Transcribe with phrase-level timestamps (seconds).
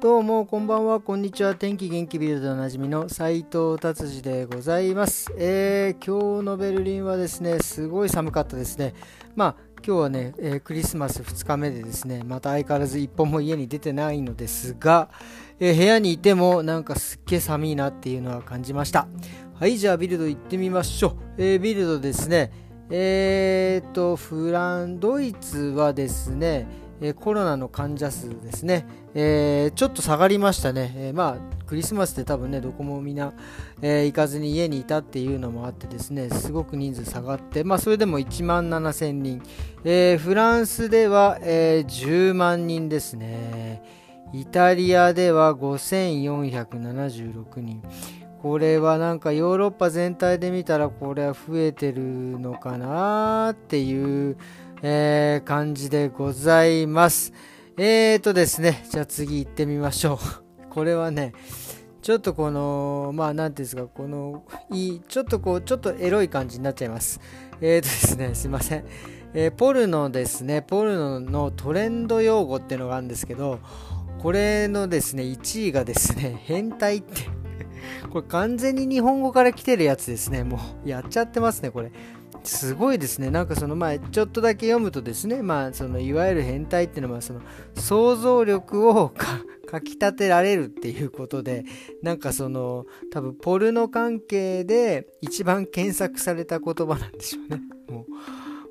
[0.00, 1.56] どうもこんばんはこんにちは。
[1.56, 8.94] 天気元気ビルドでおなじみの斉藤達治でございます、えー、今日のベルリンはですねすごい寒かったですね。
[9.34, 15.10] まあ今日はね、えー、クリスマス2日目でですねまた相変わらず一本も家に出てないのですが、
[15.58, 19.08] えー、部屋にいてもなんかすっげえ寒いなっていうのは感じました。
[19.54, 22.52] はいじゃあビルド行ってみましょう、えー、ビルドですね。
[22.88, 26.68] えーとフランドイツはですね
[27.18, 33.32] コロナの患者数ですね、えー、ちょっと下がりましたね、えー、まあクリスマスで多分ねどこもみんな、
[33.82, 39.42] えー、行かずに家にいたっていうのもあってですねすごく人数下がってまあそれでも1万7000人、
[39.84, 43.82] えフランスでは、え10万人ですね。
[44.32, 47.82] イタリアでは5476人。
[48.42, 54.36] これはなんかヨーロッパ全体で見たらこれは増えてるのかなっていう
[54.82, 57.32] えー、感じでございます。
[57.76, 60.18] えーとですね、じゃあ次行ってみましょう。
[60.70, 61.32] これはね、
[62.02, 67.20] ちょっとこの、まあ、なんていうんですか、この、いい、ちょっとこう、ちょっとエロい感じになっちゃいます。
[67.60, 68.84] えーとですね、すいません。
[69.34, 73.58] えー、ポルノですね、ポルノのトレンド用語っていうのがあるんですけど、
[74.18, 77.22] これのですね、1位がですね、変態って
[78.10, 80.44] これ完全に日本語から来てるやつですね。
[80.44, 81.92] もう、やっちゃってますね、これ。
[82.48, 83.30] すごいですね。
[83.30, 87.42] なんかその前、ちょっとだけ読むとですね、まあ、そのいわゆる変態っていうのは、その
[87.74, 89.10] 想像力を
[89.68, 91.64] かき立てられるっていうことで、
[92.02, 97.60] なんかその、多分ポルノ関係で一番検索された言葉なんでしょうね。
[97.88, 98.06] も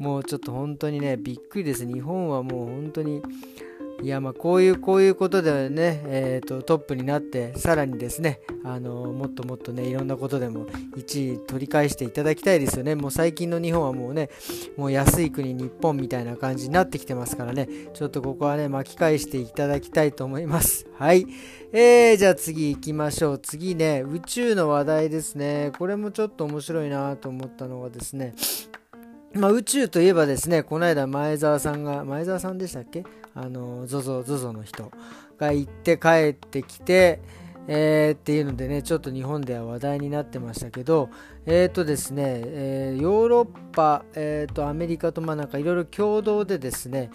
[0.00, 1.86] う、もうちょっと本当にね、びっくりです。
[1.86, 3.22] 日本はもう本当に、
[4.02, 12.94] いやまあこういうこういうことでね、えーと、トップになってさらにですねあのもっともっとねいろんなことでも1位取り返していただきたいですよね。
[12.94, 14.30] もう最近の日本はもうね
[14.76, 17.68] もう安い国日本みたいな感じになってきてますからね。
[17.92, 20.86] ちょっとここはね巻き返していただきたいと思います。
[20.96, 21.26] はい。
[21.72, 23.38] えー、じゃあ次行きましょう。
[23.38, 25.72] 次ね宇宙の話題ですね。
[25.78, 28.34] これもちょっと面白いなと思ったのがですね
[29.32, 33.04] まあ、宇宙といえばですね、この間前澤さんが、前澤さんでしたっけ？
[33.34, 34.90] あの、ゾゾ、ゾゾの人
[35.38, 37.20] が行って帰ってきて、
[37.68, 41.10] えー、っていうのでね、ちょっと日本では話題になってましたけど、
[41.46, 47.10] えっ、ー、とですね、えー、ヨーロッパ、えー、とアメリカとまあなんかいろいろ共同でですね、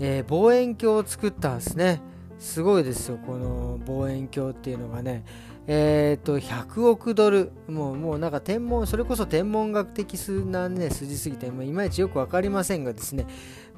[0.00, 2.00] え望遠鏡を作ったんですね。
[2.38, 5.22] すごいですよ、この望遠鏡っていうのがね。
[5.70, 13.26] えっ、ー、と、100億ドル、もう、もうなんか天文、それこそ天文学的数なね、筋すぎて、まあ、いまいちよくわかりませんがですね、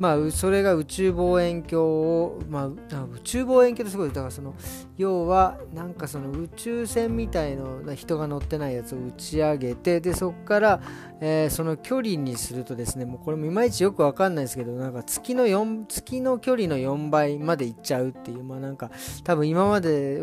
[0.00, 4.54] まあ、それが宇宙望遠鏡を、まあ、宇宙望遠鏡ってすごい、だからその、
[4.96, 10.80] 要は、なんかその宇宙船みたいな人が乗ってないやつを打ち上げて、で、そこから、
[11.20, 18.90] えー、その距離にするとですね、もうこれもいまいちよく分かんないですけど、なんか月の4、月の距離の4倍まで行っちゃうっていう、まあなんか、
[19.22, 20.18] 多分今まで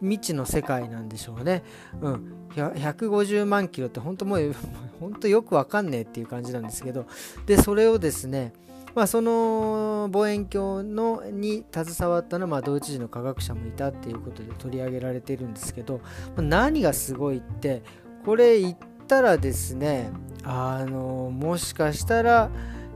[0.00, 1.64] 未知の世界なんでしょうね。
[2.00, 2.32] うん。
[2.54, 4.54] 150万キロって本当もう、
[5.00, 7.04] 本当よくわかんねえっていう感じなんですけど、
[7.44, 8.54] で、それをですね、
[8.94, 16.00] まあ、その望遠鏡のに携わったのは、まあ、ドイツ人の科学者もいたっていうことで取り上げられてるんですけど、
[16.36, 17.82] ま、何がすごいって
[18.24, 18.76] これ言っ
[19.06, 20.10] たらですね
[20.44, 22.50] あのもしかしたら、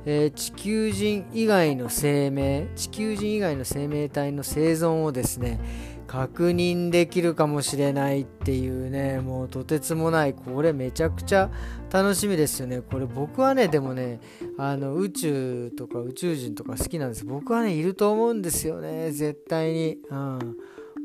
[0.04, 5.60] えー、地球人以外の生命地球人以外の生命体の生存をですね
[6.12, 11.50] 確認できるかもしれないっていうねもうとてつもないこれめちゃくちゃ
[11.90, 12.82] 楽しみですよね。
[12.82, 14.20] これ僕はねでもね
[14.58, 17.24] あの宇宙とか宇宙人とか好きなんです。
[17.24, 19.10] 僕はねいると思うんですよね。
[19.10, 20.56] 絶対に、うん、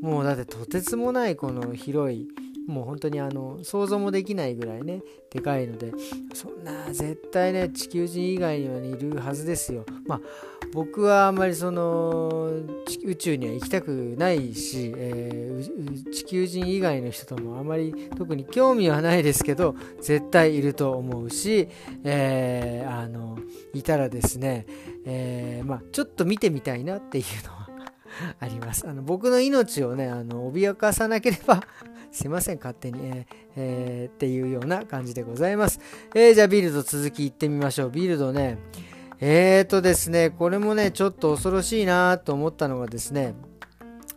[0.02, 2.28] もうだってとてつもないこの広い
[2.68, 5.92] もう本当にあの想像もできないぐらいねでかいので
[6.34, 9.84] そんな絶対ね地球人以外には、ね、いるはずですよ。
[10.06, 10.20] まあ
[10.74, 12.50] 僕はあんまりその
[13.04, 21.68] 宇宙には行きたくないし、えー、地球人以外の人ともあまり特に興味はないですけど絶対いると思うし、
[22.04, 23.38] えー、あの
[23.72, 24.66] いたらですね、
[25.06, 27.68] えー、まあ、ちょっと見てみたいなっていうのは
[28.40, 28.86] あります。
[28.86, 31.62] あの僕の命をねあの脅かさなければ
[32.10, 33.26] すいません、勝手に、えー
[33.56, 35.80] えー、っていうような感じでございます。
[36.14, 37.90] えー、じゃあビルド続きいってみましょう。
[37.90, 38.58] ビルドね、
[39.20, 43.34] えーとですね、これもね、ちょっと恐ろしいなと思ったのがですね、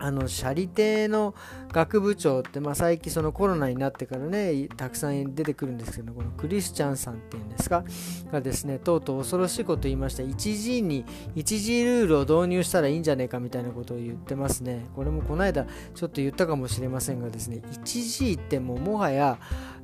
[0.03, 1.35] あのシャリ亭の
[1.71, 7.83] 学部長って、まあ、最近そのコロナになってからねたくさん出てくるんですけどこのクリスチャンさんっていうんですか
[8.31, 11.05] がですねとうとう恐ろしいこと言いました 1G に
[11.35, 14.87] 1G ルールを導入したらいいんじゃねえかみたいなことを言ってますね。
[14.95, 19.37] これもこの間ちょっと言ったかもしれませんがですね 1G ってもうもはや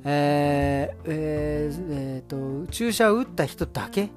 [0.04, 4.10] えーえーえーと注射を打った人だけ？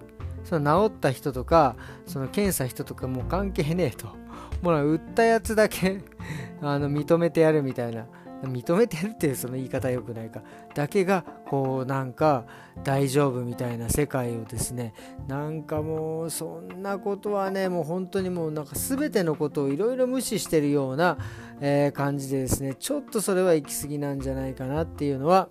[0.43, 1.75] その治った人とか
[2.07, 4.20] その検査人とかもう関係ねえと。
[4.61, 6.01] もう売ったやつだけ
[6.61, 8.05] あの認めてやるみたいな
[8.43, 10.41] 認めてるっていうその言い方良くないか
[10.73, 12.45] だけがこうなんか
[12.83, 14.93] 大丈夫みたいな世界をですね
[15.27, 21.17] なんかもうそんなことはねもう本当にもうなんか全てのことをいろいろ無視してるような、
[21.59, 25.49] え、感じでですねちょっとそれは行き過ぎなんじゃないかなっていうのは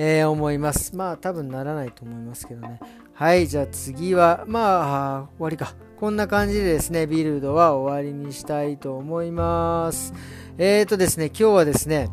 [0.00, 0.94] え、思います。
[0.94, 2.78] まあ多分ならないと思いますけどね。
[3.14, 5.74] はい、じゃあ次は、まあ、終わりか。
[5.98, 10.14] こんな感じでですね、ビルドは終わりにしたいと思います。
[10.56, 12.08] えーとですね、今日はですね、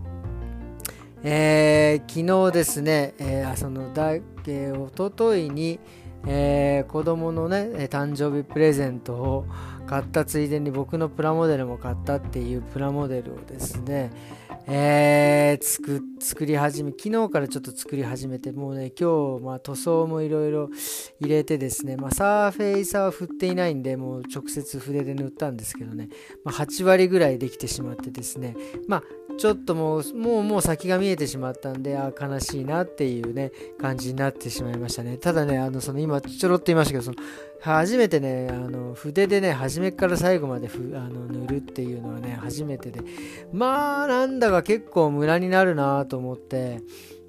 [1.24, 5.80] えー、昨日ですね、えー、そのだ、えー、おとといに、
[6.26, 9.46] えー、子供のね、誕生日プレゼントを
[9.86, 14.10] 買ったついでに僕のプラモデルも買ったっていうプラモデルをですね、
[14.68, 20.70] えー、作作り始め昨日からちょっと作り始めてもうね今日、まあ、塗装もいろいろ
[21.20, 26.10] 入れてですね、まあ、サーフェイサーは振っていないんでもう直接筆で塗ったんですけどね、
[26.44, 28.56] まあ、8割ぐらいできてしまってですね。
[28.88, 29.04] まあ
[29.38, 35.18] ちょっともう、もう、もう先が見えてしまったんで、あ悲しいなっていうね、感じになってしまいましたね。
[35.18, 37.18] ただね、あの、その今、ちょろっと言いましたけど、その、
[37.62, 43.02] 初めてね、あの、筆でね、初めから最後まであの塗るっていうのはね、初めてで、
[43.52, 46.82] まあ、なんだか結構ムラになるなと思って、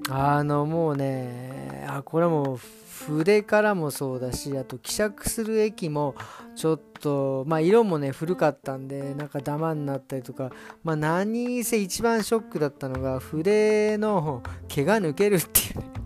[0.09, 2.61] あの、もうね、あ、これはもう、
[3.05, 6.15] 筆からもそうだしあと希釈する液も
[6.57, 10.51] ちょっとまあ色もね古かったんでなんかダマになったりとか
[10.83, 15.79] まあ何せ一番ショックだったのが筆の毛が抜けるっていう。
[15.79, 15.97] ね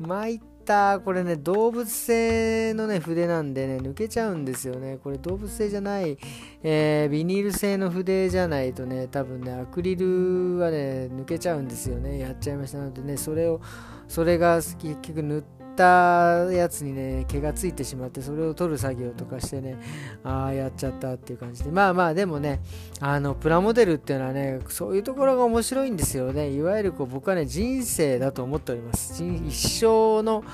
[0.00, 4.98] 参ったこれね動物性のね筆なんでね抜けちゃうんですよね。
[5.02, 6.16] これ動物性じゃない、
[6.62, 12.18] えー、ビニール製の筆じゃないとね多分ねアクリルはね抜けちゃうんですよね。
[12.20, 12.78] やっちゃいました。
[12.78, 13.60] のでねそれを
[14.06, 19.78] それが結局塗ってったやつにね毛がついてしまってそれを取る作業とかしてね
[20.22, 21.70] ああやっちゃったっていう感じで。
[21.70, 22.60] まあまあでもね
[23.00, 26.50] あのプラモデルっていうのはねそういうところが面白いんですよね。
[26.50, 29.24] いわゆるこう僕はね人生だと思っております。
[29.24, 30.44] 一生の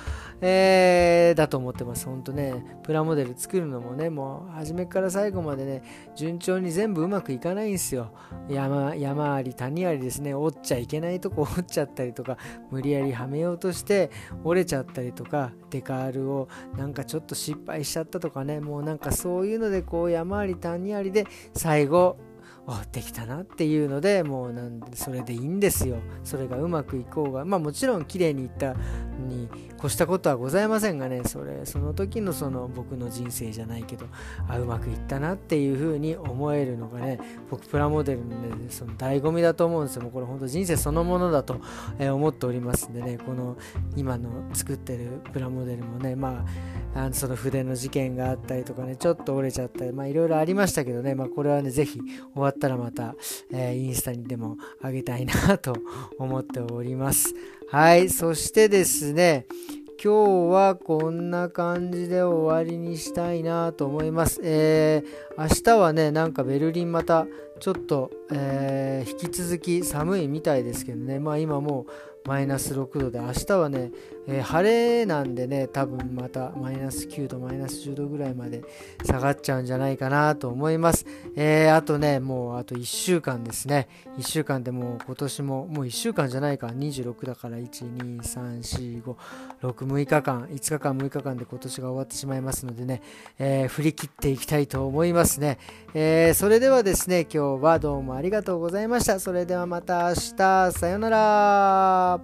[0.40, 2.06] えー、だと思ってます。
[2.06, 5.82] 本当ね、プラモデル作るのもね、もう初めから最後までね、
[6.14, 8.12] 順調に全部うまくいかないんですよ。
[8.48, 12.36] 山山あり谷ありですね、折っちゃいけないとこ折っちゃったりとか、
[12.70, 14.10] 無理やりはめようとして
[14.44, 22.16] 折れちゃったりとか、デカールをなんかちょっと失敗しちゃったとかね、もうなんかそういうのでこう山あり谷ありで最後
[22.90, 25.98] できたなっていうのでもうなんでそれでいいんですよ。
[26.24, 27.44] それがうまくいこうが。
[27.44, 28.74] まあもちろん綺麗にいった
[29.28, 29.48] に
[29.78, 31.22] 越したことはございませんがね。
[31.24, 34.06] それその時のその僕の人生じゃないけど
[34.48, 37.20] あうまくいったなっていう風に思えるのがね
[37.50, 40.02] 僕プラモデルの,、ね、その醍醐味だと思うんですよ。
[40.02, 41.60] もうこれ本当人生そのものだと
[42.00, 43.18] 思っておりますんでね。
[43.18, 43.56] この
[43.96, 46.44] 今の作ってるプラモデルもねま
[46.94, 51.14] ああのその筆の事件があったりとかねちょっと折れちゃったりまあいろいろありましたけどね。
[51.14, 52.00] まあこれはねぜひ
[52.34, 53.14] 終わってたらまた、
[53.52, 55.76] えー、インスタにでもあげたいなと
[56.18, 57.34] 思っております
[57.70, 59.46] はいそしてですね
[60.02, 64.40] 今日はこんな感じで終わりにしたいなと思います。
[64.44, 67.26] えー、明日はね、なんかベルリンまた
[67.60, 71.92] ちょっと、えー、引き続き寒いみたいですけどね、まあ今もう
[72.26, 73.92] マイナス6度で、明日はね、
[74.26, 78.64] えー、晴れなんでね、多分またマイナス9度、マイナス10度ぐらいまで
[79.04, 81.06] 下がっちゃうんじゃないかなと思います。
[81.36, 83.88] えー、あとね、もうあと1週間ですね。
[84.18, 89.14] 1週間でもう今年も、もう1週間じゃないか、26だから1、2、3、4、5、
[89.62, 93.02] 6、6日間、5日間、6日間で今年が終わってしまいますのでね、
[93.38, 95.58] えー、振り切っていきたいと思いますね。
[95.94, 99.20] えそれではですね、今日はどうもありがとうございました。
[99.20, 102.15] それではまた明日、さようなら。